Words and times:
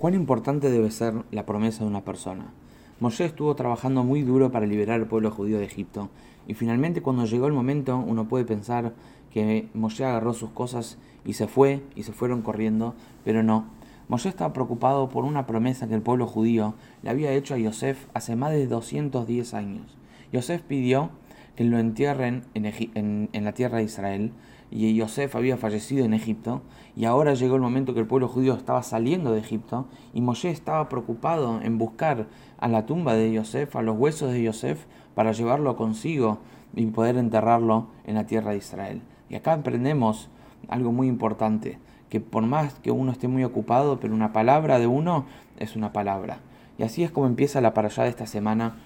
¿Cuán 0.00 0.14
importante 0.14 0.70
debe 0.70 0.90
ser 0.90 1.12
la 1.30 1.44
promesa 1.44 1.84
de 1.84 1.90
una 1.90 2.06
persona? 2.06 2.54
Moshe 3.00 3.26
estuvo 3.26 3.54
trabajando 3.54 4.02
muy 4.02 4.22
duro 4.22 4.50
para 4.50 4.64
liberar 4.64 4.98
al 4.98 5.06
pueblo 5.06 5.30
judío 5.30 5.58
de 5.58 5.66
Egipto, 5.66 6.08
y 6.48 6.54
finalmente 6.54 7.02
cuando 7.02 7.26
llegó 7.26 7.46
el 7.46 7.52
momento 7.52 7.98
uno 7.98 8.26
puede 8.26 8.46
pensar 8.46 8.94
que 9.30 9.68
Moshe 9.74 10.02
agarró 10.06 10.32
sus 10.32 10.48
cosas 10.52 10.96
y 11.26 11.34
se 11.34 11.48
fue, 11.48 11.82
y 11.94 12.04
se 12.04 12.12
fueron 12.12 12.40
corriendo, 12.40 12.94
pero 13.26 13.42
no. 13.42 13.66
Moshe 14.08 14.30
estaba 14.30 14.54
preocupado 14.54 15.10
por 15.10 15.26
una 15.26 15.46
promesa 15.46 15.86
que 15.86 15.96
el 15.96 16.00
pueblo 16.00 16.26
judío 16.26 16.72
le 17.02 17.10
había 17.10 17.32
hecho 17.32 17.52
a 17.52 17.58
Yosef 17.58 18.06
hace 18.14 18.36
más 18.36 18.52
de 18.52 18.66
210 18.68 19.52
años. 19.52 19.98
Yosef 20.32 20.62
pidió 20.62 21.10
que 21.56 21.64
lo 21.64 21.78
entierren 21.78 22.44
en, 22.54 23.28
en 23.30 23.44
la 23.44 23.52
tierra 23.52 23.76
de 23.76 23.84
Israel, 23.84 24.32
y 24.70 24.94
Yosef 24.94 25.34
había 25.34 25.56
fallecido 25.56 26.04
en 26.04 26.14
Egipto, 26.14 26.62
y 26.96 27.04
ahora 27.04 27.34
llegó 27.34 27.56
el 27.56 27.60
momento 27.60 27.94
que 27.94 28.00
el 28.00 28.06
pueblo 28.06 28.28
judío 28.28 28.54
estaba 28.54 28.82
saliendo 28.82 29.32
de 29.32 29.40
Egipto, 29.40 29.86
y 30.14 30.20
Moshe 30.20 30.50
estaba 30.50 30.88
preocupado 30.88 31.60
en 31.62 31.78
buscar 31.78 32.26
a 32.58 32.68
la 32.68 32.86
tumba 32.86 33.14
de 33.14 33.32
Yosef, 33.32 33.74
a 33.76 33.82
los 33.82 33.96
huesos 33.96 34.32
de 34.32 34.42
Yosef, 34.42 34.84
para 35.14 35.32
llevarlo 35.32 35.76
consigo 35.76 36.38
y 36.74 36.86
poder 36.86 37.16
enterrarlo 37.16 37.86
en 38.04 38.14
la 38.14 38.26
tierra 38.26 38.52
de 38.52 38.58
Israel. 38.58 39.02
Y 39.28 39.34
acá 39.34 39.54
aprendemos 39.54 40.28
algo 40.68 40.92
muy 40.92 41.08
importante, 41.08 41.78
que 42.08 42.20
por 42.20 42.44
más 42.44 42.74
que 42.74 42.90
uno 42.90 43.12
esté 43.12 43.28
muy 43.28 43.44
ocupado, 43.44 44.00
pero 44.00 44.14
una 44.14 44.32
palabra 44.32 44.78
de 44.78 44.86
uno 44.86 45.24
es 45.58 45.76
una 45.76 45.92
palabra. 45.92 46.38
Y 46.78 46.82
así 46.82 47.02
es 47.02 47.10
como 47.10 47.26
empieza 47.26 47.60
la 47.60 47.74
parashá 47.74 48.04
de 48.04 48.10
esta 48.10 48.26
semana, 48.26 48.76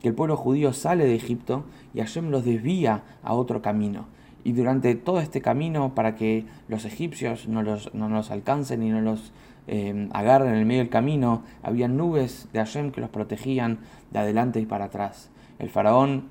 que 0.00 0.08
el 0.08 0.14
pueblo 0.14 0.36
judío 0.36 0.72
sale 0.72 1.04
de 1.04 1.14
Egipto 1.14 1.64
y 1.94 2.00
Hashem 2.00 2.30
los 2.30 2.44
desvía 2.44 3.02
a 3.22 3.34
otro 3.34 3.62
camino. 3.62 4.06
Y 4.44 4.52
durante 4.52 4.94
todo 4.94 5.20
este 5.20 5.40
camino, 5.40 5.94
para 5.94 6.16
que 6.16 6.46
los 6.68 6.84
egipcios 6.84 7.48
no 7.48 7.62
los, 7.62 7.94
no 7.94 8.08
los 8.08 8.30
alcancen 8.30 8.82
y 8.82 8.90
no 8.90 9.00
los 9.00 9.32
eh, 9.68 10.08
agarren 10.12 10.54
en 10.54 10.58
el 10.58 10.66
medio 10.66 10.80
del 10.80 10.90
camino, 10.90 11.42
había 11.62 11.88
nubes 11.88 12.48
de 12.52 12.58
Hashem 12.58 12.90
que 12.90 13.00
los 13.00 13.10
protegían 13.10 13.78
de 14.10 14.18
adelante 14.18 14.60
y 14.60 14.66
para 14.66 14.86
atrás. 14.86 15.30
El 15.58 15.70
faraón 15.70 16.28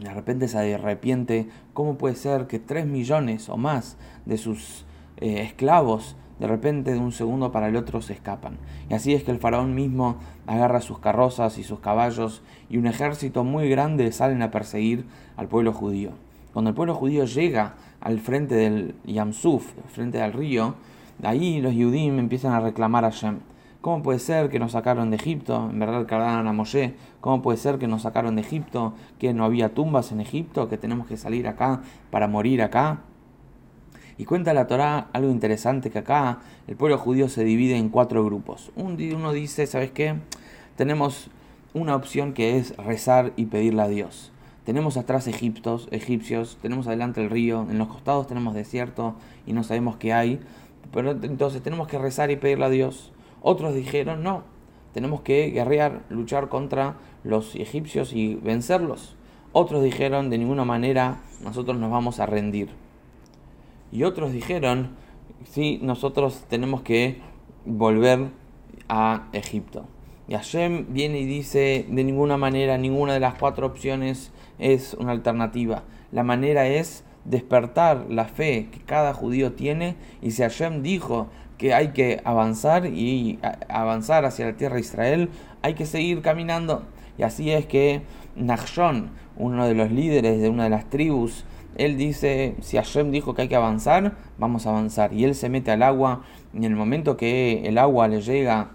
de 0.00 0.12
repente 0.12 0.48
se 0.48 0.74
arrepiente, 0.74 1.48
¿cómo 1.72 1.96
puede 1.96 2.14
ser 2.14 2.46
que 2.46 2.58
tres 2.58 2.86
millones 2.86 3.48
o 3.48 3.56
más 3.56 3.96
de 4.26 4.38
sus 4.38 4.84
eh, 5.16 5.42
esclavos 5.42 6.16
de 6.38 6.46
repente 6.46 6.92
de 6.92 6.98
un 7.00 7.10
segundo 7.10 7.50
para 7.50 7.68
el 7.68 7.76
otro 7.76 8.00
se 8.00 8.12
escapan? 8.12 8.58
Y 8.88 8.94
así 8.94 9.14
es 9.14 9.24
que 9.24 9.30
el 9.30 9.38
faraón 9.38 9.74
mismo 9.74 10.16
agarra 10.46 10.80
sus 10.80 10.98
carrozas 10.98 11.58
y 11.58 11.64
sus 11.64 11.80
caballos 11.80 12.42
y 12.70 12.78
un 12.78 12.86
ejército 12.86 13.44
muy 13.44 13.68
grande 13.68 14.10
salen 14.12 14.42
a 14.42 14.50
perseguir 14.50 15.04
al 15.36 15.48
pueblo 15.48 15.72
judío. 15.72 16.12
Cuando 16.52 16.70
el 16.70 16.74
pueblo 16.74 16.94
judío 16.94 17.24
llega 17.24 17.74
al 18.00 18.20
frente 18.20 18.54
del 18.54 18.94
Yamsuf, 19.04 19.72
frente 19.92 20.18
del 20.18 20.32
río, 20.32 20.74
ahí 21.22 21.60
los 21.60 21.74
Yudim 21.74 22.18
empiezan 22.18 22.52
a 22.52 22.60
reclamar 22.60 23.04
a 23.04 23.10
Shem. 23.10 23.38
¿Cómo 23.80 24.02
puede 24.02 24.18
ser 24.18 24.48
que 24.48 24.58
nos 24.58 24.72
sacaron 24.72 25.10
de 25.10 25.16
Egipto? 25.16 25.68
En 25.70 25.78
verdad 25.78 26.04
cargaron 26.06 26.48
a 26.48 26.52
Moshe. 26.52 26.94
¿Cómo 27.20 27.42
puede 27.42 27.58
ser 27.58 27.78
que 27.78 27.86
nos 27.86 28.02
sacaron 28.02 28.34
de 28.34 28.42
Egipto? 28.42 28.94
¿Que 29.20 29.32
no 29.32 29.44
había 29.44 29.72
tumbas 29.72 30.10
en 30.10 30.20
Egipto? 30.20 30.68
¿Que 30.68 30.78
tenemos 30.78 31.06
que 31.06 31.16
salir 31.16 31.46
acá 31.46 31.82
para 32.10 32.26
morir 32.26 32.60
acá? 32.60 33.00
Y 34.16 34.24
cuenta 34.24 34.52
la 34.52 34.66
Torá 34.66 35.06
algo 35.12 35.30
interesante 35.30 35.90
que 35.90 36.00
acá 36.00 36.40
el 36.66 36.74
pueblo 36.74 36.98
judío 36.98 37.28
se 37.28 37.44
divide 37.44 37.76
en 37.76 37.88
cuatro 37.88 38.24
grupos. 38.24 38.72
Uno 38.74 39.32
dice, 39.32 39.66
¿sabes 39.68 39.92
qué? 39.92 40.16
Tenemos 40.76 41.30
una 41.72 41.94
opción 41.94 42.32
que 42.32 42.58
es 42.58 42.76
rezar 42.78 43.32
y 43.36 43.46
pedirle 43.46 43.82
a 43.82 43.88
Dios. 43.88 44.32
Tenemos 44.68 44.98
atrás 44.98 45.26
egiptos, 45.28 45.88
egipcios, 45.92 46.58
tenemos 46.60 46.86
adelante 46.88 47.22
el 47.22 47.30
río, 47.30 47.66
en 47.70 47.78
los 47.78 47.88
costados 47.88 48.26
tenemos 48.26 48.52
desierto 48.52 49.14
y 49.46 49.54
no 49.54 49.64
sabemos 49.64 49.96
qué 49.96 50.12
hay. 50.12 50.40
Pero 50.92 51.12
entonces 51.12 51.62
tenemos 51.62 51.88
que 51.88 51.96
rezar 51.96 52.30
y 52.30 52.36
pedirle 52.36 52.66
a 52.66 52.68
Dios. 52.68 53.10
Otros 53.40 53.74
dijeron, 53.74 54.22
no, 54.22 54.42
tenemos 54.92 55.22
que 55.22 55.48
guerrear, 55.52 56.02
luchar 56.10 56.50
contra 56.50 56.98
los 57.24 57.54
egipcios 57.54 58.12
y 58.12 58.34
vencerlos. 58.34 59.16
Otros 59.52 59.82
dijeron, 59.82 60.28
de 60.28 60.36
ninguna 60.36 60.66
manera 60.66 61.22
nosotros 61.42 61.78
nos 61.78 61.90
vamos 61.90 62.20
a 62.20 62.26
rendir. 62.26 62.68
Y 63.90 64.02
otros 64.02 64.32
dijeron, 64.32 64.90
sí, 65.46 65.80
nosotros 65.80 66.44
tenemos 66.46 66.82
que 66.82 67.22
volver 67.64 68.26
a 68.90 69.28
Egipto. 69.32 69.86
Y 70.28 70.34
Hashem 70.34 70.88
viene 70.90 71.20
y 71.20 71.24
dice, 71.24 71.86
de 71.88 72.04
ninguna 72.04 72.36
manera, 72.36 72.76
ninguna 72.76 73.14
de 73.14 73.20
las 73.20 73.32
cuatro 73.38 73.66
opciones 73.66 74.30
es 74.58 74.94
una 74.94 75.12
alternativa. 75.12 75.84
La 76.12 76.22
manera 76.22 76.66
es 76.66 77.04
despertar 77.24 78.06
la 78.08 78.24
fe 78.24 78.68
que 78.72 78.80
cada 78.80 79.12
judío 79.12 79.52
tiene 79.52 79.96
y 80.22 80.30
si 80.30 80.42
Hashem 80.42 80.82
dijo 80.82 81.28
que 81.58 81.74
hay 81.74 81.88
que 81.88 82.20
avanzar 82.24 82.86
y 82.86 83.38
avanzar 83.68 84.24
hacia 84.24 84.46
la 84.46 84.56
tierra 84.56 84.76
de 84.76 84.80
Israel, 84.80 85.30
hay 85.62 85.74
que 85.74 85.86
seguir 85.86 86.22
caminando. 86.22 86.84
Y 87.18 87.24
así 87.24 87.50
es 87.50 87.66
que 87.66 88.02
Nachshon, 88.36 89.10
uno 89.36 89.66
de 89.66 89.74
los 89.74 89.90
líderes 89.90 90.40
de 90.40 90.48
una 90.48 90.64
de 90.64 90.70
las 90.70 90.88
tribus, 90.88 91.44
él 91.76 91.96
dice, 91.96 92.54
si 92.60 92.76
Hashem 92.76 93.10
dijo 93.10 93.34
que 93.34 93.42
hay 93.42 93.48
que 93.48 93.56
avanzar, 93.56 94.16
vamos 94.38 94.66
a 94.66 94.70
avanzar. 94.70 95.12
Y 95.12 95.24
él 95.24 95.34
se 95.34 95.48
mete 95.48 95.70
al 95.72 95.82
agua 95.82 96.22
y 96.54 96.58
en 96.58 96.64
el 96.64 96.76
momento 96.76 97.16
que 97.16 97.62
el 97.66 97.76
agua 97.78 98.08
le 98.08 98.20
llega 98.20 98.70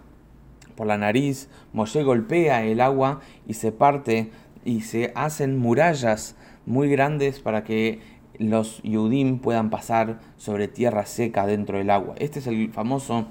por 0.75 0.87
la 0.87 0.97
nariz, 0.97 1.49
Moshe 1.71 2.03
golpea 2.03 2.63
el 2.63 2.81
agua 2.81 3.21
y 3.47 3.53
se 3.53 3.71
parte 3.71 4.31
y 4.65 4.81
se 4.81 5.11
hacen 5.15 5.57
murallas 5.57 6.35
muy 6.65 6.89
grandes 6.89 7.39
para 7.39 7.63
que 7.63 7.99
los 8.37 8.81
Yudim 8.83 9.39
puedan 9.39 9.69
pasar 9.69 10.19
sobre 10.37 10.67
tierra 10.67 11.05
seca 11.05 11.45
dentro 11.45 11.77
del 11.77 11.89
agua. 11.89 12.15
Este 12.17 12.39
es 12.39 12.47
el 12.47 12.71
famoso 12.71 13.27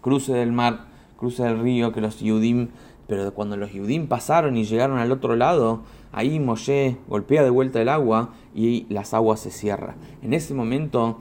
cruce 0.00 0.32
del 0.34 0.52
mar, 0.52 0.86
cruce 1.16 1.42
del 1.42 1.60
río 1.60 1.92
que 1.92 2.00
los 2.00 2.20
Yudim, 2.20 2.68
pero 3.06 3.32
cuando 3.34 3.56
los 3.56 3.72
Yudim 3.72 4.08
pasaron 4.08 4.56
y 4.56 4.64
llegaron 4.64 4.98
al 4.98 5.12
otro 5.12 5.36
lado, 5.36 5.82
ahí 6.12 6.38
Moshe 6.40 6.96
golpea 7.08 7.42
de 7.42 7.50
vuelta 7.50 7.80
el 7.80 7.88
agua 7.88 8.32
y 8.54 8.86
las 8.88 9.14
aguas 9.14 9.40
se 9.40 9.50
cierran. 9.50 9.96
En 10.22 10.32
ese 10.32 10.54
momento 10.54 11.20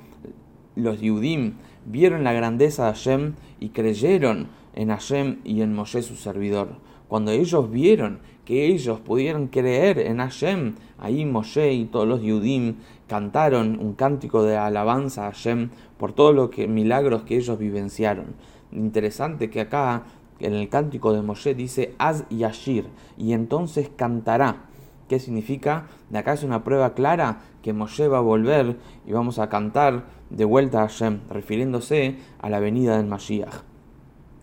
los 0.75 0.99
Yudim 0.99 1.55
vieron 1.85 2.23
la 2.23 2.33
grandeza 2.33 2.85
de 2.85 2.93
Hashem 2.93 3.33
y 3.59 3.69
creyeron 3.69 4.47
en 4.73 4.89
Hashem 4.89 5.39
y 5.43 5.61
en 5.61 5.73
Moshe 5.73 6.01
su 6.01 6.15
servidor. 6.15 6.77
Cuando 7.07 7.31
ellos 7.31 7.71
vieron 7.71 8.19
que 8.45 8.67
ellos 8.67 8.99
pudieran 8.99 9.47
creer 9.47 9.99
en 9.99 10.19
Hashem, 10.19 10.75
ahí 10.99 11.25
Moshe 11.25 11.73
y 11.73 11.85
todos 11.85 12.07
los 12.07 12.21
Yudim 12.21 12.75
cantaron 13.07 13.79
un 13.79 13.93
cántico 13.93 14.43
de 14.43 14.55
alabanza 14.55 15.27
a 15.27 15.31
Hashem 15.31 15.69
por 15.97 16.13
todos 16.13 16.33
los 16.35 16.55
milagros 16.69 17.23
que 17.23 17.37
ellos 17.37 17.57
vivenciaron. 17.57 18.35
Interesante 18.71 19.49
que 19.49 19.61
acá 19.61 20.03
en 20.39 20.53
el 20.53 20.69
cántico 20.69 21.13
de 21.13 21.21
Moshe 21.21 21.55
dice 21.55 21.95
Az 21.97 22.25
Yashir 22.29 22.85
y 23.17 23.33
entonces 23.33 23.89
cantará. 23.95 24.67
¿Qué 25.09 25.19
significa? 25.19 25.87
De 26.09 26.17
acá 26.17 26.33
es 26.33 26.43
una 26.43 26.63
prueba 26.63 26.93
clara 26.93 27.41
que 27.61 27.73
Moshe 27.73 28.07
va 28.07 28.19
a 28.19 28.21
volver 28.21 28.77
y 29.05 29.11
vamos 29.11 29.39
a 29.39 29.49
cantar 29.49 30.05
de 30.29 30.45
vuelta 30.45 30.79
a 30.79 30.87
Hashem, 30.87 31.19
refiriéndose 31.29 32.17
a 32.41 32.49
la 32.49 32.59
venida 32.59 32.97
del 32.97 33.05
Mashiach. 33.05 33.61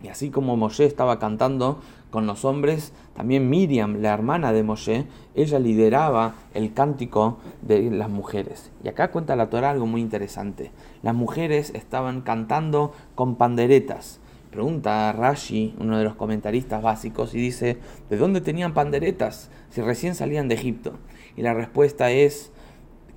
Y 0.01 0.07
así 0.07 0.29
como 0.29 0.57
Moshe 0.57 0.85
estaba 0.85 1.19
cantando 1.19 1.79
con 2.13 2.27
los 2.27 2.45
hombres, 2.45 2.93
también 3.15 3.49
Miriam, 3.49 3.99
la 3.99 4.13
hermana 4.13 4.53
de 4.53 4.61
Moshe, 4.61 5.07
ella 5.33 5.57
lideraba 5.57 6.35
el 6.53 6.71
cántico 6.71 7.39
de 7.63 7.89
las 7.89 8.07
mujeres. 8.07 8.69
Y 8.83 8.87
acá 8.87 9.09
cuenta 9.09 9.35
la 9.35 9.49
Torah 9.49 9.71
algo 9.71 9.87
muy 9.87 9.99
interesante. 9.99 10.69
Las 11.01 11.15
mujeres 11.15 11.71
estaban 11.73 12.21
cantando 12.21 12.93
con 13.15 13.35
panderetas. 13.35 14.19
Pregunta 14.51 15.09
a 15.09 15.13
Rashi, 15.13 15.73
uno 15.79 15.97
de 15.97 16.03
los 16.03 16.13
comentaristas 16.13 16.83
básicos, 16.83 17.33
y 17.33 17.39
dice, 17.39 17.79
¿de 18.11 18.17
dónde 18.17 18.41
tenían 18.41 18.75
panderetas 18.75 19.49
si 19.71 19.81
recién 19.81 20.13
salían 20.13 20.47
de 20.47 20.53
Egipto? 20.53 20.99
Y 21.35 21.41
la 21.41 21.55
respuesta 21.55 22.11
es, 22.11 22.51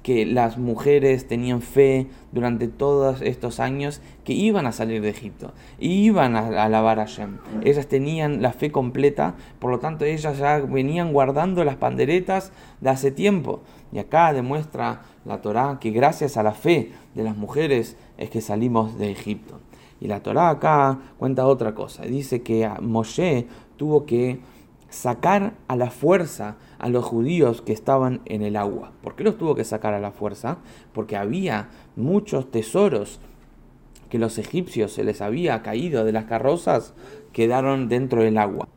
que 0.06 0.24
las 0.24 0.56
mujeres 0.56 1.26
tenían 1.26 1.62
fe 1.62 2.06
durante 2.30 2.68
todos 2.68 3.22
estos 3.22 3.58
años 3.58 4.00
que 4.22 4.34
iban 4.34 4.64
a 4.64 4.70
salir 4.70 5.02
de 5.02 5.08
Egipto, 5.08 5.52
iban 5.80 6.36
a 6.36 6.62
alabar 6.62 7.00
a 7.00 7.06
Hashem. 7.06 7.38
Ellas 7.64 7.88
tenían 7.88 8.40
la 8.40 8.52
fe 8.52 8.70
completa, 8.70 9.34
por 9.58 9.72
lo 9.72 9.80
tanto 9.80 10.04
ellas 10.04 10.38
ya 10.38 10.58
venían 10.60 11.12
guardando 11.12 11.64
las 11.64 11.74
panderetas 11.74 12.52
de 12.80 12.90
hace 12.90 13.10
tiempo. 13.10 13.62
Y 13.90 13.98
acá 13.98 14.32
demuestra 14.32 15.02
la 15.24 15.42
Torá 15.42 15.78
que 15.80 15.90
gracias 15.90 16.36
a 16.36 16.44
la 16.44 16.52
fe 16.52 16.92
de 17.16 17.24
las 17.24 17.36
mujeres 17.36 17.96
es 18.16 18.30
que 18.30 18.40
salimos 18.40 18.96
de 19.00 19.10
Egipto. 19.10 19.58
Y 20.00 20.06
la 20.06 20.22
Torá 20.22 20.50
acá 20.50 21.00
cuenta 21.18 21.48
otra 21.48 21.74
cosa. 21.74 22.04
Dice 22.04 22.42
que 22.42 22.70
Moshe 22.80 23.48
tuvo 23.76 24.06
que 24.06 24.38
sacar 24.96 25.52
a 25.68 25.76
la 25.76 25.90
fuerza 25.90 26.56
a 26.78 26.88
los 26.88 27.04
judíos 27.04 27.60
que 27.60 27.74
estaban 27.74 28.22
en 28.24 28.42
el 28.42 28.56
agua. 28.56 28.92
¿Por 29.02 29.14
qué 29.14 29.24
los 29.24 29.36
tuvo 29.36 29.54
que 29.54 29.64
sacar 29.64 29.92
a 29.92 30.00
la 30.00 30.10
fuerza? 30.10 30.58
Porque 30.94 31.16
había 31.16 31.68
muchos 31.96 32.50
tesoros 32.50 33.20
que 34.08 34.18
los 34.18 34.38
egipcios 34.38 34.92
se 34.92 35.04
les 35.04 35.20
había 35.20 35.62
caído 35.62 36.04
de 36.04 36.12
las 36.12 36.24
carrozas, 36.24 36.94
quedaron 37.32 37.88
dentro 37.88 38.22
del 38.22 38.38
agua. 38.38 38.68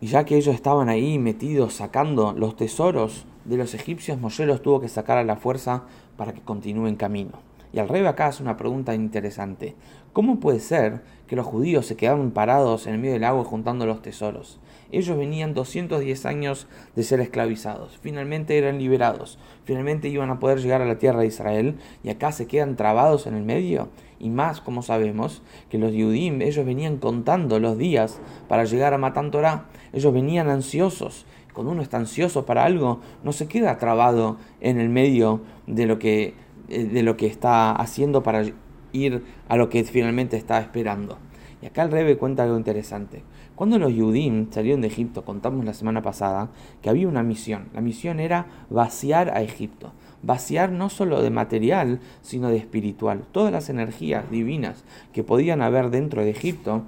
Y 0.00 0.08
ya 0.08 0.24
que 0.24 0.36
ellos 0.36 0.54
estaban 0.54 0.88
ahí 0.88 1.18
metidos 1.18 1.74
sacando 1.74 2.32
los 2.32 2.56
tesoros 2.56 3.26
de 3.44 3.56
los 3.56 3.74
egipcios, 3.74 4.18
Moshe 4.18 4.46
los 4.46 4.62
tuvo 4.62 4.80
que 4.80 4.88
sacar 4.88 5.18
a 5.18 5.24
la 5.24 5.36
fuerza 5.36 5.84
para 6.16 6.32
que 6.32 6.40
continúen 6.40 6.96
camino. 6.96 7.38
Y 7.72 7.78
al 7.78 7.88
rey 7.88 8.04
acá 8.04 8.26
hace 8.26 8.42
una 8.42 8.56
pregunta 8.56 8.94
interesante. 8.94 9.76
¿Cómo 10.12 10.40
puede 10.40 10.58
ser 10.58 11.02
que 11.28 11.36
los 11.36 11.46
judíos 11.46 11.86
se 11.86 11.96
quedaron 11.96 12.32
parados 12.32 12.88
en 12.88 12.94
el 12.94 12.98
medio 12.98 13.14
del 13.14 13.24
agua 13.24 13.44
juntando 13.44 13.86
los 13.86 14.02
tesoros? 14.02 14.58
Ellos 14.92 15.16
venían 15.16 15.54
210 15.54 16.26
años 16.26 16.66
de 16.96 17.02
ser 17.02 17.20
esclavizados. 17.20 17.98
Finalmente 18.00 18.58
eran 18.58 18.78
liberados. 18.78 19.38
Finalmente 19.64 20.08
iban 20.08 20.30
a 20.30 20.40
poder 20.40 20.60
llegar 20.60 20.82
a 20.82 20.86
la 20.86 20.98
tierra 20.98 21.20
de 21.20 21.26
Israel. 21.26 21.76
Y 22.02 22.10
acá 22.10 22.32
se 22.32 22.46
quedan 22.46 22.76
trabados 22.76 23.26
en 23.26 23.34
el 23.34 23.42
medio. 23.42 23.88
Y 24.18 24.30
más, 24.30 24.60
como 24.60 24.82
sabemos, 24.82 25.42
que 25.70 25.78
los 25.78 25.92
Yudim, 25.92 26.42
ellos 26.42 26.66
venían 26.66 26.98
contando 26.98 27.60
los 27.60 27.78
días 27.78 28.20
para 28.48 28.64
llegar 28.64 28.92
a 28.92 28.98
Matan 28.98 29.30
Torah. 29.30 29.66
Ellos 29.92 30.12
venían 30.12 30.48
ansiosos. 30.48 31.24
Cuando 31.52 31.72
uno 31.72 31.82
está 31.82 31.96
ansioso 31.96 32.46
para 32.46 32.64
algo, 32.64 33.00
no 33.24 33.32
se 33.32 33.48
queda 33.48 33.78
trabado 33.78 34.38
en 34.60 34.78
el 34.78 34.88
medio 34.88 35.40
de 35.66 35.86
lo 35.86 35.98
que, 35.98 36.34
eh, 36.68 36.84
de 36.84 37.02
lo 37.02 37.16
que 37.16 37.26
está 37.26 37.72
haciendo 37.72 38.22
para 38.22 38.44
ir 38.92 39.24
a 39.48 39.56
lo 39.56 39.68
que 39.68 39.82
finalmente 39.84 40.36
está 40.36 40.60
esperando. 40.60 41.18
Y 41.62 41.66
acá 41.66 41.82
el 41.82 41.90
Rebe 41.90 42.16
cuenta 42.16 42.44
algo 42.44 42.56
interesante. 42.56 43.22
Cuando 43.60 43.78
los 43.78 43.92
Yudim 43.92 44.50
salieron 44.50 44.80
de 44.80 44.86
Egipto, 44.86 45.22
contamos 45.22 45.66
la 45.66 45.74
semana 45.74 46.00
pasada 46.00 46.48
que 46.80 46.88
había 46.88 47.06
una 47.06 47.22
misión. 47.22 47.68
La 47.74 47.82
misión 47.82 48.18
era 48.18 48.46
vaciar 48.70 49.36
a 49.36 49.42
Egipto. 49.42 49.92
Vaciar 50.22 50.72
no 50.72 50.88
solo 50.88 51.20
de 51.20 51.28
material, 51.28 52.00
sino 52.22 52.48
de 52.48 52.56
espiritual. 52.56 53.24
Todas 53.32 53.52
las 53.52 53.68
energías 53.68 54.30
divinas 54.30 54.82
que 55.12 55.24
podían 55.24 55.60
haber 55.60 55.90
dentro 55.90 56.24
de 56.24 56.30
Egipto, 56.30 56.84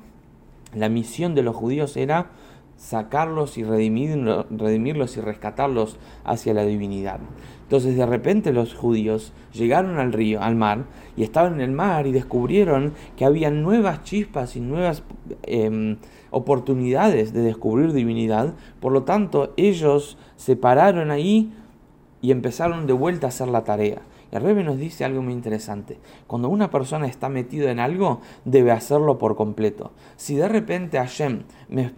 la 0.74 0.88
misión 0.88 1.34
de 1.34 1.42
los 1.42 1.54
judíos 1.54 1.94
era 1.98 2.30
sacarlos 2.78 3.58
y 3.58 3.64
redimirlos 3.64 5.16
y 5.18 5.20
rescatarlos 5.20 5.98
hacia 6.24 6.54
la 6.54 6.64
divinidad. 6.64 7.20
Entonces 7.64 7.96
de 7.96 8.06
repente 8.06 8.50
los 8.54 8.74
judíos 8.74 9.34
llegaron 9.52 9.98
al 9.98 10.14
río, 10.14 10.42
al 10.42 10.56
mar, 10.56 10.86
y 11.18 11.22
estaban 11.22 11.54
en 11.54 11.60
el 11.60 11.72
mar 11.72 12.06
y 12.06 12.12
descubrieron 12.12 12.94
que 13.18 13.26
había 13.26 13.50
nuevas 13.50 14.04
chispas 14.04 14.56
y 14.56 14.60
nuevas 14.60 15.02
em, 15.42 15.98
oportunidades 16.32 17.32
de 17.32 17.42
descubrir 17.42 17.92
divinidad. 17.92 18.54
Por 18.80 18.92
lo 18.92 19.04
tanto, 19.04 19.52
ellos 19.56 20.18
se 20.36 20.56
pararon 20.56 21.10
ahí 21.12 21.52
y 22.20 22.32
empezaron 22.32 22.86
de 22.86 22.92
vuelta 22.92 23.26
a 23.26 23.28
hacer 23.28 23.48
la 23.48 23.64
tarea. 23.64 24.02
El 24.32 24.40
Rebe 24.40 24.64
nos 24.64 24.78
dice 24.78 25.04
algo 25.04 25.20
muy 25.20 25.34
interesante. 25.34 25.98
Cuando 26.26 26.48
una 26.48 26.70
persona 26.70 27.06
está 27.06 27.28
metida 27.28 27.70
en 27.70 27.78
algo, 27.78 28.22
debe 28.46 28.72
hacerlo 28.72 29.18
por 29.18 29.36
completo. 29.36 29.92
Si 30.16 30.34
de 30.34 30.48
repente 30.48 30.96
Hashem 30.96 31.42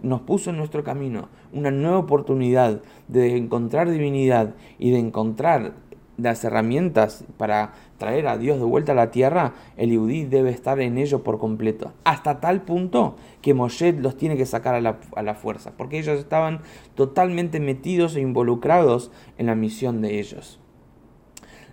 nos 0.03 0.21
puso 0.21 0.49
en 0.49 0.57
nuestro 0.57 0.83
camino 0.83 1.29
una 1.53 1.71
nueva 1.71 1.99
oportunidad 1.99 2.81
de 3.07 3.37
encontrar 3.37 3.89
divinidad 3.89 4.53
y 4.77 4.91
de 4.91 4.99
encontrar 4.99 5.75
las 6.17 6.43
herramientas 6.43 7.25
para 7.37 7.73
traer 7.97 8.27
a 8.27 8.37
Dios 8.37 8.59
de 8.59 8.65
vuelta 8.65 8.93
a 8.93 8.95
la 8.95 9.11
tierra, 9.11 9.53
el 9.77 9.91
Yudí 9.91 10.25
debe 10.25 10.49
estar 10.49 10.79
en 10.79 10.97
ello 10.97 11.23
por 11.23 11.39
completo. 11.39 11.93
Hasta 12.03 12.39
tal 12.39 12.61
punto 12.61 13.15
que 13.41 13.53
Moshe 13.53 13.93
los 13.93 14.17
tiene 14.17 14.37
que 14.37 14.45
sacar 14.45 14.75
a 14.75 14.81
la, 14.81 14.99
a 15.15 15.23
la, 15.23 15.35
fuerza, 15.35 15.73
porque 15.77 15.99
ellos 15.99 16.19
estaban 16.19 16.61
totalmente 16.95 17.59
metidos 17.59 18.15
e 18.15 18.21
involucrados 18.21 19.11
en 19.37 19.47
la 19.47 19.55
misión 19.55 20.01
de 20.01 20.19
ellos. 20.19 20.59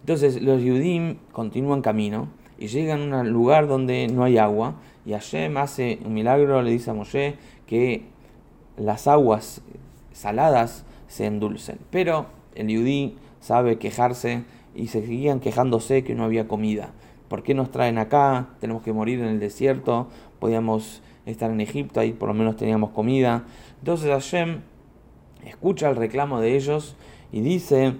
Entonces 0.00 0.42
los 0.42 0.62
Yudim 0.62 1.18
continúan 1.30 1.82
camino 1.82 2.28
y 2.58 2.66
llegan 2.66 3.12
a 3.14 3.20
un 3.20 3.30
lugar 3.30 3.68
donde 3.68 4.08
no 4.08 4.24
hay 4.24 4.38
agua 4.38 4.76
y 5.04 5.12
Hashem 5.12 5.56
hace 5.56 6.00
un 6.04 6.14
milagro, 6.14 6.62
le 6.62 6.70
dice 6.70 6.90
a 6.90 6.94
Moshe 6.94 7.36
que 7.66 8.04
las 8.76 9.06
aguas 9.06 9.62
saladas 10.12 10.84
se 11.08 11.26
endulcen. 11.26 11.78
Pero 11.90 12.26
el 12.54 12.68
Yudí 12.68 13.16
sabe 13.42 13.76
quejarse 13.78 14.44
y 14.74 14.86
se 14.86 15.02
seguían 15.02 15.40
quejándose 15.40 16.04
que 16.04 16.14
no 16.14 16.24
había 16.24 16.48
comida. 16.48 16.92
¿Por 17.28 17.42
qué 17.42 17.54
nos 17.54 17.70
traen 17.70 17.98
acá? 17.98 18.48
Tenemos 18.60 18.82
que 18.82 18.92
morir 18.92 19.20
en 19.20 19.26
el 19.26 19.40
desierto, 19.40 20.08
podíamos 20.38 21.02
estar 21.26 21.50
en 21.50 21.60
Egipto, 21.60 22.00
ahí 22.00 22.12
por 22.12 22.28
lo 22.28 22.34
menos 22.34 22.56
teníamos 22.56 22.90
comida. 22.90 23.44
Entonces 23.80 24.10
Hashem 24.10 24.60
escucha 25.44 25.90
el 25.90 25.96
reclamo 25.96 26.40
de 26.40 26.56
ellos 26.56 26.96
y 27.32 27.40
dice 27.40 27.96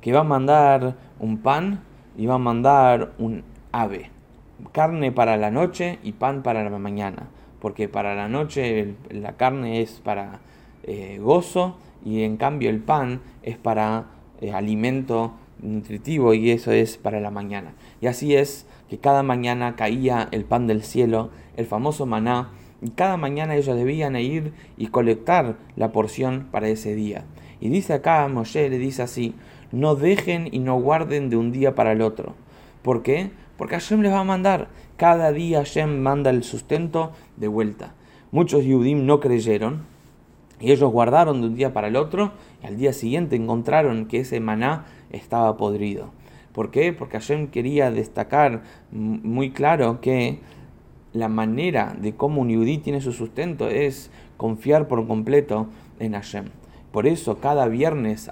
que 0.00 0.12
va 0.12 0.20
a 0.20 0.24
mandar 0.24 0.96
un 1.20 1.38
pan 1.38 1.82
y 2.16 2.26
va 2.26 2.34
a 2.34 2.38
mandar 2.38 3.12
un 3.18 3.44
ave. 3.72 4.10
Carne 4.72 5.12
para 5.12 5.36
la 5.36 5.50
noche 5.50 5.98
y 6.02 6.12
pan 6.12 6.42
para 6.42 6.68
la 6.68 6.78
mañana. 6.78 7.28
Porque 7.60 7.88
para 7.88 8.14
la 8.14 8.28
noche 8.28 8.94
la 9.10 9.36
carne 9.36 9.82
es 9.82 10.00
para 10.00 10.40
eh, 10.84 11.18
gozo 11.20 11.76
y 12.08 12.22
en 12.22 12.38
cambio 12.38 12.70
el 12.70 12.80
pan 12.80 13.20
es 13.42 13.58
para 13.58 14.06
eh, 14.40 14.52
alimento 14.52 15.34
nutritivo 15.60 16.32
y 16.32 16.50
eso 16.50 16.72
es 16.72 16.96
para 16.96 17.20
la 17.20 17.30
mañana. 17.30 17.74
Y 18.00 18.06
así 18.06 18.34
es 18.34 18.66
que 18.88 18.98
cada 18.98 19.22
mañana 19.22 19.76
caía 19.76 20.28
el 20.32 20.44
pan 20.44 20.66
del 20.66 20.82
cielo, 20.82 21.30
el 21.56 21.66
famoso 21.66 22.06
maná, 22.06 22.50
y 22.80 22.90
cada 22.90 23.16
mañana 23.18 23.56
ellos 23.56 23.76
debían 23.76 24.16
ir 24.16 24.52
y 24.78 24.86
colectar 24.86 25.56
la 25.76 25.92
porción 25.92 26.48
para 26.50 26.68
ese 26.68 26.94
día. 26.94 27.24
Y 27.60 27.68
dice 27.68 27.92
acá, 27.92 28.26
Moshe 28.28 28.70
le 28.70 28.78
dice 28.78 29.02
así, 29.02 29.34
no 29.70 29.94
dejen 29.94 30.48
y 30.50 30.60
no 30.60 30.80
guarden 30.80 31.28
de 31.28 31.36
un 31.36 31.52
día 31.52 31.74
para 31.74 31.92
el 31.92 32.00
otro. 32.00 32.34
¿Por 32.82 33.02
qué? 33.02 33.32
Porque 33.58 33.74
Hashem 33.74 34.00
les 34.00 34.12
va 34.12 34.20
a 34.20 34.24
mandar. 34.24 34.68
Cada 34.96 35.32
día 35.32 35.58
Hashem 35.58 35.98
manda 35.98 36.30
el 36.30 36.42
sustento 36.42 37.12
de 37.36 37.48
vuelta. 37.48 37.94
Muchos 38.30 38.64
Yudim 38.64 39.04
no 39.04 39.20
creyeron 39.20 39.97
y 40.60 40.72
ellos 40.72 40.90
guardaron 40.90 41.40
de 41.40 41.48
un 41.48 41.54
día 41.54 41.72
para 41.72 41.88
el 41.88 41.96
otro 41.96 42.32
y 42.62 42.66
al 42.66 42.76
día 42.76 42.92
siguiente 42.92 43.36
encontraron 43.36 44.06
que 44.06 44.20
ese 44.20 44.40
maná 44.40 44.86
estaba 45.10 45.56
podrido. 45.56 46.10
¿Por 46.52 46.70
qué? 46.70 46.92
Porque 46.92 47.18
Hashem 47.18 47.48
quería 47.48 47.90
destacar 47.90 48.62
muy 48.90 49.50
claro 49.50 50.00
que 50.00 50.40
la 51.12 51.28
manera 51.28 51.96
de 51.98 52.14
cómo 52.14 52.40
un 52.42 52.50
Yudí 52.50 52.78
tiene 52.78 53.00
su 53.00 53.12
sustento 53.12 53.68
es 53.68 54.10
confiar 54.36 54.88
por 54.88 55.06
completo 55.06 55.68
en 56.00 56.12
Hashem. 56.12 56.46
Por 56.92 57.06
eso 57.06 57.38
cada 57.38 57.68
viernes, 57.68 58.30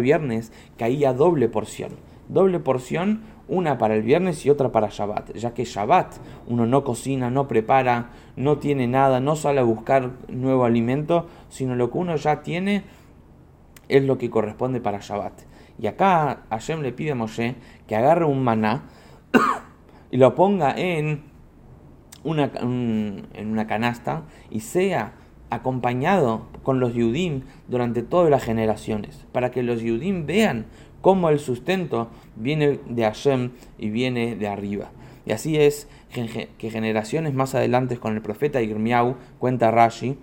viernes 0.00 0.52
caía 0.76 1.12
doble 1.12 1.48
porción. 1.48 1.92
Doble 2.28 2.60
porción, 2.60 3.22
una 3.48 3.78
para 3.78 3.94
el 3.94 4.02
viernes 4.02 4.44
y 4.46 4.50
otra 4.50 4.72
para 4.72 4.88
Shabbat. 4.88 5.34
Ya 5.34 5.54
que 5.54 5.64
Shabbat 5.64 6.14
uno 6.46 6.66
no 6.66 6.84
cocina, 6.84 7.30
no 7.30 7.48
prepara, 7.48 8.10
no 8.36 8.58
tiene 8.58 8.86
nada, 8.86 9.20
no 9.20 9.36
sale 9.36 9.60
a 9.60 9.64
buscar 9.64 10.10
nuevo 10.28 10.64
alimento, 10.64 11.26
sino 11.48 11.74
lo 11.74 11.90
que 11.90 11.98
uno 11.98 12.16
ya 12.16 12.42
tiene 12.42 12.84
es 13.88 14.04
lo 14.04 14.18
que 14.18 14.30
corresponde 14.30 14.80
para 14.80 15.00
Shabbat. 15.00 15.42
Y 15.78 15.86
acá 15.86 16.42
Hashem 16.50 16.80
le 16.80 16.92
pide 16.92 17.12
a 17.12 17.14
Moshe 17.14 17.56
que 17.86 17.96
agarre 17.96 18.24
un 18.24 18.42
maná 18.44 18.84
y 20.10 20.16
lo 20.16 20.34
ponga 20.34 20.74
en 20.76 21.24
una, 22.24 22.50
en 22.54 23.48
una 23.50 23.66
canasta 23.66 24.22
y 24.50 24.60
sea 24.60 25.14
acompañado 25.52 26.46
con 26.62 26.80
los 26.80 26.94
Yudim 26.94 27.42
durante 27.68 28.02
todas 28.02 28.30
las 28.30 28.42
generaciones, 28.42 29.26
para 29.32 29.50
que 29.50 29.62
los 29.62 29.82
Yudim 29.82 30.24
vean 30.24 30.66
cómo 31.02 31.28
el 31.28 31.38
sustento 31.38 32.08
viene 32.36 32.80
de 32.88 33.02
Hashem 33.02 33.50
y 33.78 33.90
viene 33.90 34.34
de 34.36 34.48
arriba. 34.48 34.90
Y 35.26 35.32
así 35.32 35.58
es 35.58 35.86
que 36.10 36.70
generaciones 36.70 37.34
más 37.34 37.54
adelante 37.54 37.98
con 37.98 38.14
el 38.14 38.22
profeta 38.22 38.62
Irmiau, 38.62 39.16
cuenta 39.38 39.70
Rashi, 39.70 40.16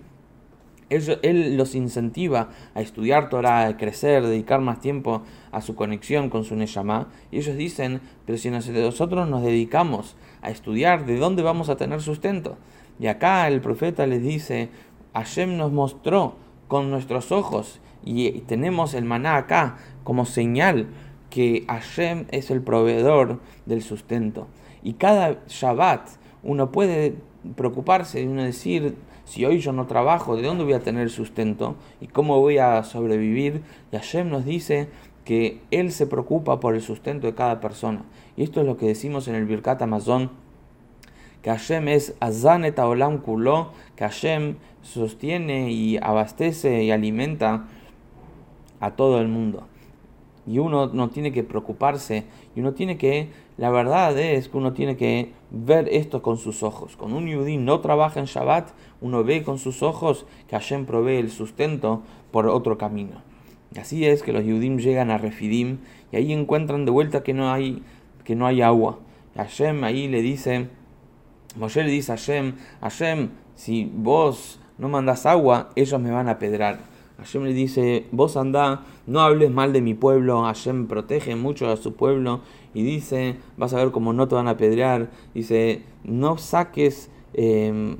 él, 0.90 1.56
los 1.56 1.74
incentiva 1.74 2.48
a 2.74 2.80
estudiar 2.80 3.28
Torah, 3.28 3.66
a 3.66 3.76
crecer, 3.76 4.26
dedicar 4.26 4.60
más 4.60 4.80
tiempo 4.80 5.22
a 5.52 5.60
su 5.60 5.76
conexión 5.76 6.30
con 6.30 6.44
su 6.44 6.56
Neshama. 6.56 7.08
Y 7.30 7.38
ellos 7.38 7.56
dicen, 7.56 8.00
pero 8.26 8.36
si 8.36 8.50
nosotros 8.50 9.28
nos 9.28 9.42
dedicamos 9.42 10.16
a 10.42 10.50
estudiar, 10.50 11.06
¿de 11.06 11.16
dónde 11.16 11.42
vamos 11.42 11.68
a 11.68 11.76
tener 11.76 12.02
sustento? 12.02 12.58
Y 12.98 13.06
acá 13.06 13.46
el 13.46 13.60
profeta 13.60 14.06
les 14.06 14.22
dice, 14.22 14.68
Hashem 15.14 15.56
nos 15.56 15.72
mostró 15.72 16.34
con 16.68 16.90
nuestros 16.90 17.32
ojos 17.32 17.80
y 18.04 18.30
tenemos 18.42 18.94
el 18.94 19.04
maná 19.04 19.36
acá 19.36 19.76
como 20.04 20.24
señal 20.24 20.88
que 21.30 21.64
Hashem 21.68 22.26
es 22.30 22.50
el 22.50 22.62
proveedor 22.62 23.40
del 23.66 23.82
sustento. 23.82 24.46
Y 24.82 24.94
cada 24.94 25.38
Shabbat 25.48 26.08
uno 26.42 26.72
puede 26.72 27.14
preocuparse 27.56 28.20
y 28.20 28.26
uno 28.26 28.42
decir, 28.42 28.96
si 29.24 29.44
hoy 29.44 29.60
yo 29.60 29.72
no 29.72 29.86
trabajo, 29.86 30.36
¿de 30.36 30.42
dónde 30.42 30.64
voy 30.64 30.72
a 30.72 30.80
tener 30.80 31.10
sustento? 31.10 31.76
¿Y 32.00 32.08
cómo 32.08 32.40
voy 32.40 32.58
a 32.58 32.82
sobrevivir? 32.82 33.62
Y 33.92 33.96
Hashem 33.96 34.28
nos 34.28 34.44
dice 34.44 34.88
que 35.24 35.60
Él 35.70 35.92
se 35.92 36.06
preocupa 36.06 36.60
por 36.60 36.74
el 36.74 36.82
sustento 36.82 37.26
de 37.26 37.34
cada 37.34 37.60
persona. 37.60 38.02
Y 38.36 38.42
esto 38.42 38.60
es 38.60 38.66
lo 38.66 38.76
que 38.76 38.86
decimos 38.86 39.28
en 39.28 39.36
el 39.36 39.46
Birkat 39.46 39.80
Amazon 39.82 40.30
que 41.42 41.50
Hashem 41.50 41.88
es 41.88 42.14
Azanet 42.20 42.78
Olam 42.78 43.18
Kulo, 43.18 43.72
que 43.96 44.04
Hashem 44.04 44.56
sostiene 44.82 45.70
y 45.70 45.96
abastece 45.96 46.84
y 46.84 46.90
alimenta 46.90 47.66
a 48.80 48.90
todo 48.92 49.20
el 49.20 49.28
mundo. 49.28 49.66
Y 50.46 50.58
uno 50.58 50.86
no 50.88 51.10
tiene 51.10 51.32
que 51.32 51.44
preocuparse, 51.44 52.24
y 52.56 52.60
uno 52.60 52.72
tiene 52.72 52.96
que, 52.96 53.28
la 53.56 53.70
verdad 53.70 54.18
es 54.18 54.48
que 54.48 54.56
uno 54.56 54.72
tiene 54.72 54.96
que 54.96 55.32
ver 55.50 55.88
esto 55.90 56.22
con 56.22 56.38
sus 56.38 56.62
ojos. 56.62 56.96
Cuando 56.96 57.18
un 57.18 57.26
yudí 57.26 57.56
no 57.56 57.80
trabaja 57.80 58.20
en 58.20 58.26
Shabbat, 58.26 58.70
uno 59.00 59.22
ve 59.22 59.42
con 59.42 59.58
sus 59.58 59.82
ojos 59.82 60.26
que 60.48 60.56
Hashem 60.56 60.86
provee 60.86 61.16
el 61.16 61.30
sustento 61.30 62.02
por 62.30 62.46
otro 62.46 62.78
camino. 62.78 63.22
Así 63.78 64.04
es 64.04 64.22
que 64.22 64.32
los 64.32 64.44
yudim 64.44 64.78
llegan 64.78 65.10
a 65.10 65.18
Refidim 65.18 65.78
y 66.10 66.16
ahí 66.16 66.32
encuentran 66.32 66.84
de 66.84 66.90
vuelta 66.90 67.22
que 67.22 67.34
no 67.34 67.52
hay 67.52 67.82
que 68.24 68.34
no 68.34 68.46
hay 68.46 68.62
agua. 68.62 68.98
Hashem 69.36 69.84
ahí 69.84 70.08
le 70.08 70.22
dice, 70.22 70.68
Moshe 71.56 71.82
le 71.82 71.90
dice 71.90 72.12
a 72.12 72.16
Hashem, 72.16 72.54
Hashem, 72.80 73.30
si 73.54 73.90
vos 73.92 74.60
no 74.78 74.88
mandas 74.88 75.26
agua, 75.26 75.70
ellos 75.76 76.00
me 76.00 76.10
van 76.10 76.28
a 76.28 76.38
pedrar. 76.38 76.89
Hashem 77.20 77.44
le 77.44 77.52
dice, 77.52 78.06
vos 78.12 78.38
andá, 78.38 78.82
no 79.06 79.20
hables 79.20 79.50
mal 79.50 79.74
de 79.74 79.82
mi 79.82 79.92
pueblo, 79.92 80.42
Hashem 80.42 80.86
protege 80.86 81.36
mucho 81.36 81.68
a 81.68 81.76
su 81.76 81.92
pueblo 81.92 82.40
y 82.72 82.82
dice, 82.82 83.36
vas 83.58 83.74
a 83.74 83.76
ver 83.76 83.90
cómo 83.90 84.14
no 84.14 84.26
te 84.26 84.36
van 84.36 84.48
a 84.48 84.56
pedrear, 84.56 85.10
dice, 85.34 85.82
no 86.02 86.38
saques 86.38 87.10
em, 87.34 87.98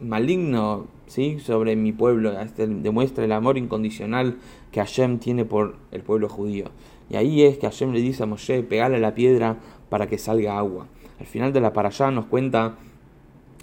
maligno 0.00 0.86
¿sí? 1.06 1.38
sobre 1.40 1.76
mi 1.76 1.92
pueblo, 1.92 2.40
este 2.40 2.66
demuestra 2.66 3.26
el 3.26 3.32
amor 3.32 3.58
incondicional 3.58 4.38
que 4.70 4.80
Hashem 4.80 5.18
tiene 5.18 5.44
por 5.44 5.76
el 5.90 6.00
pueblo 6.00 6.30
judío. 6.30 6.70
Y 7.10 7.16
ahí 7.16 7.42
es 7.42 7.58
que 7.58 7.66
Hashem 7.66 7.92
le 7.92 8.00
dice 8.00 8.22
a 8.22 8.26
Moshe, 8.26 8.62
pegale 8.62 8.98
la 9.00 9.14
piedra 9.14 9.58
para 9.90 10.06
que 10.06 10.16
salga 10.16 10.56
agua. 10.56 10.86
Al 11.20 11.26
final 11.26 11.52
de 11.52 11.60
la 11.60 11.68
allá 11.68 12.10
nos 12.10 12.24
cuenta 12.24 12.76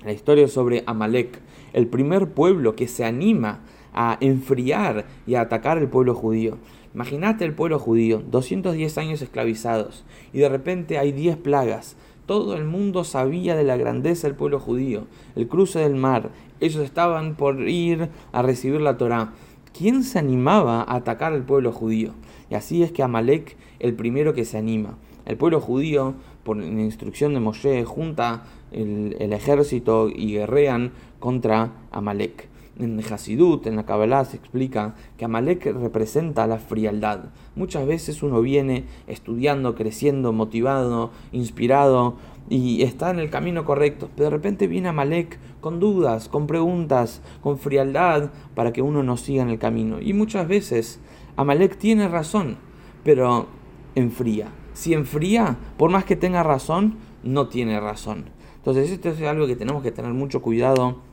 la 0.06 0.14
historia 0.14 0.48
sobre 0.48 0.84
Amalek, 0.86 1.42
el 1.74 1.88
primer 1.88 2.30
pueblo 2.30 2.76
que 2.76 2.88
se 2.88 3.06
anima 3.06 3.62
a 4.02 4.18
enfriar 4.22 5.04
y 5.28 5.36
a 5.36 5.42
atacar 5.42 5.78
al 5.78 5.90
pueblo 5.90 6.16
judío. 6.16 6.58
Imagínate 6.96 7.44
el 7.44 7.54
pueblo 7.54 7.80
judío, 7.80 8.24
210 8.32 8.98
años 8.98 9.22
esclavizados, 9.22 10.06
y 10.32 10.40
de 10.40 10.48
repente 10.48 10.98
hay 10.98 11.12
10 11.12 11.36
plagas. 11.36 11.98
Todo 12.26 12.56
el 12.56 12.64
mundo 12.64 13.04
sabía 13.04 13.58
de 13.58 13.66
la 13.66 13.76
grandeza 13.76 14.28
del 14.28 14.38
pueblo 14.38 14.62
judío, 14.62 15.04
el 15.36 15.50
cruce 15.50 15.80
del 15.80 15.96
mar. 15.96 16.30
Ellos 16.62 16.82
estaban 16.82 17.36
por 17.36 17.68
ir 17.68 18.08
a 18.32 18.42
recibir 18.42 18.80
la 18.80 18.96
Torá. 18.96 19.34
¿Quién 19.78 20.04
se 20.04 20.18
animaba 20.18 20.82
a 20.84 20.96
atacar 20.96 21.34
al 21.34 21.44
pueblo 21.44 21.74
judío? 21.74 22.14
Y 22.50 22.56
así 22.56 22.84
es 22.84 22.94
que 22.94 23.04
Amalek, 23.04 23.58
el 23.80 23.96
primero 23.96 24.34
que 24.34 24.46
se 24.46 24.58
anima. 24.58 24.98
El 25.26 25.36
pueblo 25.36 25.60
judío, 25.60 26.14
por 26.46 26.56
instrucción 26.64 27.34
de 27.34 27.42
Moshe, 27.42 27.84
junta 27.84 28.46
el, 28.72 29.18
el 29.20 29.34
ejército 29.34 30.08
y 30.08 30.36
guerrean 30.36 30.94
contra 31.20 31.74
Amalek. 31.92 32.48
En 32.80 32.98
Hasidut, 33.00 33.68
en 33.68 33.76
la 33.76 33.86
Kabbalah, 33.86 34.24
se 34.24 34.38
explica 34.38 34.96
que 35.18 35.26
Amalek 35.26 35.66
representa 35.66 36.48
la 36.48 36.60
frialdad. 36.60 37.26
Muchas 37.56 37.86
veces 37.86 38.24
uno 38.24 38.42
viene 38.42 38.86
estudiando, 39.06 39.76
creciendo, 39.76 40.32
motivado, 40.32 41.12
inspirado 41.34 42.16
y 42.50 42.82
está 42.84 43.12
en 43.12 43.20
el 43.20 43.30
camino 43.30 43.66
correcto, 43.66 44.10
pero 44.16 44.30
de 44.30 44.38
repente 44.38 44.68
viene 44.68 44.88
Amalek 44.88 45.38
con 45.60 45.82
dudas, 45.82 46.30
con 46.30 46.48
preguntas, 46.48 47.22
con 47.42 47.60
frialdad 47.60 48.32
para 48.56 48.72
que 48.72 48.82
uno 48.82 49.04
no 49.04 49.18
siga 49.18 49.44
en 49.44 49.50
el 49.50 49.60
camino. 49.60 50.02
Y 50.02 50.14
muchas 50.14 50.48
veces 50.48 51.02
Amalek 51.36 51.78
tiene 51.78 52.08
razón, 52.08 52.58
pero 53.04 53.48
enfría. 53.96 54.48
Si 54.74 54.94
enfría, 54.94 55.58
por 55.78 55.92
más 55.92 56.06
que 56.06 56.16
tenga 56.16 56.44
razón, 56.44 56.96
no 57.24 57.50
tiene 57.50 57.80
razón. 57.80 58.26
Entonces 58.56 58.90
esto 58.90 59.10
es 59.10 59.22
algo 59.24 59.48
que 59.48 59.56
tenemos 59.56 59.84
que 59.84 59.92
tener 59.92 60.14
mucho 60.14 60.42
cuidado 60.42 61.09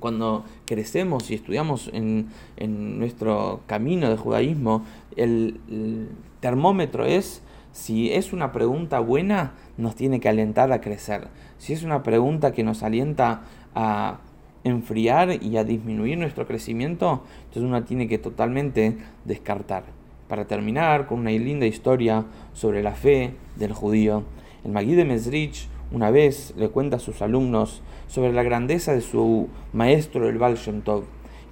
cuando 0.00 0.44
crecemos 0.64 1.30
y 1.30 1.34
estudiamos 1.34 1.90
en, 1.92 2.28
nuestro 2.98 3.60
camino 3.66 4.10
de 4.10 4.16
judaísmo, 4.16 4.84
el, 5.16 5.58
termómetro 6.40 7.04
es, 7.04 7.42
si 7.72 8.12
es 8.12 8.32
una 8.32 8.52
pregunta 8.52 9.00
buena, 9.00 9.54
nos 9.76 9.96
tiene 9.96 10.20
que 10.20 10.28
alentar 10.28 10.72
a 10.72 10.80
crecer. 10.80 11.28
Si 11.58 11.72
es 11.72 11.82
una 11.82 12.02
pregunta 12.02 12.52
que 12.52 12.62
nos 12.62 12.82
alienta 12.82 13.42
a 13.74 14.18
enfriar 14.64 15.42
y 15.42 15.56
a 15.56 15.64
disminuir 15.64 16.18
nuestro 16.18 16.46
crecimiento, 16.46 17.24
entonces 17.44 17.62
uno 17.62 17.84
tiene 17.84 18.08
que 18.08 18.18
totalmente 18.18 18.98
descartar. 19.24 19.84
Para 20.28 20.46
terminar 20.46 21.06
con 21.06 21.20
una 21.20 21.30
linda 21.30 21.66
historia 21.66 22.24
sobre 22.52 22.82
la 22.82 22.92
fe 22.92 23.34
del 23.56 23.72
judío, 23.72 24.24
el 24.64 24.72
Magui 24.72 24.94
de 24.94 25.04
Mesrich 25.04 25.68
una 25.92 26.10
vez 26.10 26.54
le 26.56 26.68
cuenta 26.68 26.96
a 26.96 27.00
sus 27.00 27.22
alumnos 27.22 27.82
sobre 28.08 28.32
la 28.32 28.42
grandeza 28.42 28.92
de 28.92 29.00
su 29.00 29.48
maestro, 29.72 30.28
el 30.28 30.38
Baal. 30.38 30.58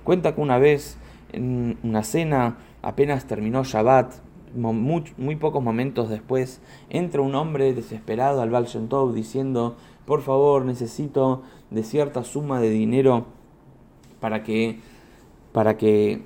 Cuenta 0.03 0.35
que 0.35 0.41
una 0.41 0.59
vez 0.59 0.99
en 1.33 1.79
una 1.83 2.03
cena, 2.03 2.59
apenas 2.83 3.27
terminó 3.27 3.65
Shabbat, 3.65 4.15
muy, 4.55 5.37
pocos 5.37 5.63
momentos 5.63 6.09
después, 6.09 6.61
entra 6.91 7.23
un 7.23 7.35
hombre 7.35 7.75
desesperado 7.75 8.41
al 8.41 8.51
Baal 8.51 8.67
diciendo, 9.15 9.77
por 10.07 10.23
favor, 10.23 10.65
necesito 10.65 11.43
de 11.71 11.83
cierta 11.83 12.25
suma 12.25 12.61
de 12.61 12.71
dinero 12.71 13.27
para 14.21 14.43
que, 14.43 14.81
para 15.53 15.77
que, 15.77 16.23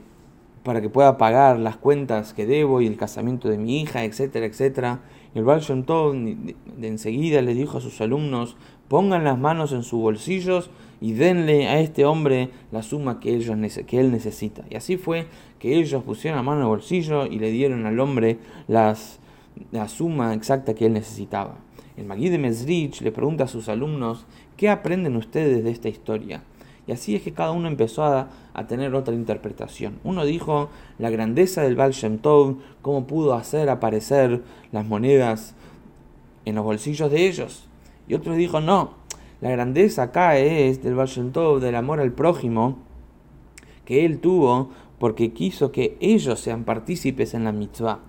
para 0.69 0.83
que 0.83 0.91
pueda 0.91 1.17
pagar 1.17 1.59
las 1.59 1.79
cuentas 1.79 2.35
que 2.35 2.45
debo 2.45 2.83
y 2.83 2.87
el 2.87 2.99
casamiento 2.99 3.49
de 3.49 3.57
mi 3.57 3.81
hija, 3.81 4.05
etcétera, 4.05 4.45
etcétera. 4.45 5.01
Y 5.35 5.39
el 5.39 5.47
Baal 5.47 5.63
Shem 5.63 5.83
Tov 5.83 6.13
de 6.13 6.89
enseguida 6.89 7.41
le 7.41 7.55
dijo 7.55 7.79
a 7.79 7.81
sus 7.81 8.03
alumnos, 8.03 8.55
pongan 8.87 9.25
las 9.25 9.39
manos 9.39 9.73
en 9.73 9.83
sus 9.83 9.99
bolsillos 9.99 10.69
y 11.01 11.15
denle 11.15 11.69
a 11.69 11.81
este 11.81 12.05
hombre 12.05 12.51
la 12.71 12.83
suma 12.83 13.19
que, 13.19 13.35
ellos, 13.35 13.57
que 13.87 13.99
él 13.99 14.13
necesita. 14.13 14.63
Y 14.69 14.77
así 14.77 14.99
fue 14.99 15.29
que 15.59 15.75
ellos 15.75 16.05
pusieron 16.05 16.37
la 16.37 16.43
mano 16.43 16.59
en 16.59 16.65
el 16.65 16.69
bolsillo 16.69 17.25
y 17.25 17.39
le 17.39 17.51
dieron 17.51 17.87
al 17.87 17.99
hombre 17.99 18.37
la 18.67 18.95
suma 19.89 20.35
exacta 20.35 20.75
que 20.75 20.85
él 20.85 20.93
necesitaba. 20.93 21.57
El 21.97 22.05
Magui 22.05 22.29
de 22.29 22.37
Mesrich 22.37 23.01
le 23.01 23.11
pregunta 23.11 23.45
a 23.45 23.49
sus 23.49 23.71
alumnos, 23.71 24.27
¿qué 24.59 24.69
aprenden 24.69 25.17
ustedes 25.17 25.65
de 25.65 25.71
esta 25.71 25.89
historia? 25.89 26.43
Y 26.88 26.92
así 26.92 27.14
es 27.14 27.23
que 27.23 27.35
cada 27.35 27.52
uno 27.52 27.68
empezó 27.68 28.02
a, 28.02 28.30
a, 28.54 28.66
tener 28.66 28.95
otra 28.95 29.14
interpretación. 29.14 29.99
Uno 30.04 30.25
dijo 30.25 30.71
la 30.99 31.11
grandeza 31.11 31.61
del 31.61 31.76
Baal 31.76 31.92
Tov, 32.23 32.57
cómo 32.80 33.07
pudo 33.07 33.35
hacer 33.35 33.68
aparecer 33.68 34.42
las 34.73 34.87
monedas 34.87 35.54
en 36.47 36.54
los 36.54 36.64
bolsillos 36.64 37.11
de 37.11 37.28
ellos. 37.28 37.68
Y 38.09 38.14
otro 38.14 38.33
dijo, 38.33 38.62
no, 38.62 38.95
la 39.42 39.50
grandeza 39.50 40.04
acá 40.04 40.38
es 40.38 40.83
del 40.83 40.95
Baal 40.95 41.61
del 41.61 41.75
amor 41.75 42.00
al 42.00 42.12
prójimo 42.12 42.78
que 43.85 44.07
él 44.07 44.18
tuvo 44.18 44.71
porque 44.99 45.35
quiso 45.35 45.71
que 45.71 45.99
ellos 46.00 46.40
sean 46.40 46.64
partícipes 46.64 47.35
en 47.35 47.45
la 47.45 47.52
mitzvah. 47.52 48.00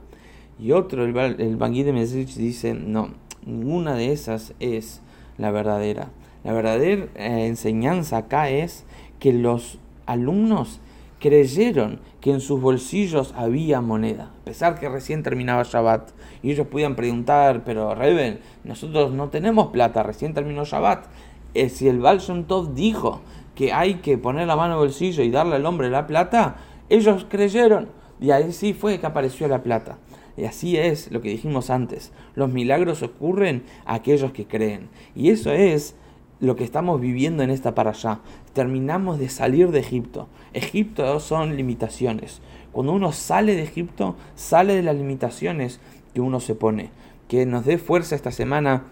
Y 0.57 0.71
otro, 0.71 1.03
el, 1.03 1.41
el 1.41 1.57
Bangui 1.57 1.83
de 1.83 1.91
Mesrich, 1.91 2.33
dice, 2.35 2.73
no, 2.73 3.09
ninguna 3.45 3.95
de 3.95 4.13
esas 4.13 4.53
es 4.61 5.01
la 5.37 5.51
verdadera. 5.51 6.11
La 6.43 6.53
verdadera 6.53 7.07
eh, 7.15 7.47
enseñanza 7.47 8.17
acá 8.17 8.49
es 8.49 8.85
que 9.19 9.33
los 9.33 9.79
alumnos 10.05 10.79
creyeron 11.19 11.99
que 12.21 12.31
en 12.31 12.39
sus 12.39 12.61
bolsillos 12.61 13.33
había 13.35 13.81
moneda, 13.81 14.31
a 14.41 14.45
pesar 14.45 14.79
que 14.79 14.89
recién 14.89 15.21
terminaba 15.21 15.63
Shabbat. 15.63 16.11
Y 16.41 16.51
ellos 16.51 16.67
podían 16.67 16.95
preguntar, 16.95 17.63
pero 17.65 17.93
Reben, 17.93 18.39
nosotros 18.63 19.11
no 19.11 19.29
tenemos 19.29 19.67
plata, 19.67 20.03
recién 20.03 20.33
terminó 20.33 20.63
Shabbat. 20.63 21.07
Eh, 21.53 21.69
si 21.69 21.87
el 21.87 21.99
Baal 21.99 22.21
Tov 22.47 22.73
dijo 22.73 23.21
que 23.55 23.73
hay 23.73 23.95
que 23.95 24.17
poner 24.17 24.47
la 24.47 24.55
mano 24.55 24.73
en 24.73 24.79
el 24.79 24.85
bolsillo 24.85 25.23
y 25.23 25.31
darle 25.31 25.55
al 25.55 25.65
hombre 25.65 25.89
la 25.89 26.07
plata, 26.07 26.55
ellos 26.87 27.25
creyeron. 27.29 27.89
Y 28.21 28.31
ahí 28.31 28.51
sí 28.51 28.73
fue 28.73 28.99
que 28.99 29.05
apareció 29.05 29.47
la 29.47 29.63
plata. 29.63 29.97
Y 30.37 30.45
así 30.45 30.77
es 30.77 31.11
lo 31.11 31.21
que 31.21 31.29
dijimos 31.29 31.69
antes. 31.69 32.13
Los 32.35 32.49
milagros 32.49 33.03
ocurren 33.03 33.63
a 33.85 33.95
aquellos 33.95 34.31
que 34.31 34.47
creen. 34.47 34.89
Y 35.15 35.29
eso 35.29 35.51
es 35.51 35.95
lo 36.39 36.55
que 36.55 36.63
estamos 36.63 37.01
viviendo 37.01 37.43
en 37.43 37.49
esta 37.49 37.75
para 37.75 37.91
allá. 37.91 38.19
Terminamos 38.53 39.19
de 39.19 39.29
salir 39.29 39.71
de 39.71 39.79
Egipto. 39.79 40.27
Egipto 40.53 41.19
son 41.19 41.55
limitaciones. 41.55 42.41
Cuando 42.71 42.93
uno 42.93 43.11
sale 43.11 43.55
de 43.55 43.63
Egipto, 43.63 44.15
sale 44.35 44.75
de 44.75 44.83
las 44.83 44.95
limitaciones 44.95 45.79
que 46.13 46.21
uno 46.21 46.39
se 46.39 46.55
pone. 46.55 46.91
Que 47.27 47.45
nos 47.45 47.65
dé 47.65 47.77
fuerza 47.77 48.15
esta 48.15 48.31
semana 48.31 48.83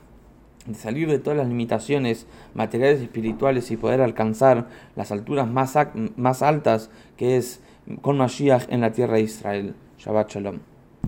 de 0.66 0.76
salir 0.76 1.10
de 1.10 1.20
todas 1.20 1.38
las 1.38 1.48
limitaciones 1.48 2.28
materiales 2.54 3.00
y 3.00 3.06
espirituales 3.06 3.72
y 3.72 3.78
poder 3.78 4.02
alcanzar 4.02 4.68
las 4.96 5.12
alturas 5.12 5.48
más, 5.48 5.76
más 6.18 6.42
altas 6.42 6.90
que 7.16 7.38
es 7.38 7.62
con 8.02 8.18
Mashiach 8.18 8.70
en 8.70 8.82
la 8.82 8.92
tierra 8.92 9.16
de 9.16 9.22
Israel. 9.22 9.76
Shabbat 9.98 10.32
Shalom. 10.32 10.77